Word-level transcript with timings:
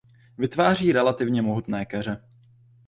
Vytváří 0.37 0.91
relativně 0.91 1.41
mohutné 1.41 1.85
keře. 1.85 2.21